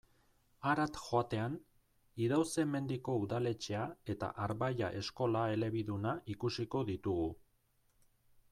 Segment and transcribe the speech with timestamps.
[0.69, 1.57] Harat joatean,
[2.27, 3.83] Idauze-Mendiko udaletxea
[4.15, 7.33] eta Arbailla eskola elebiduna ikusiko ditugu.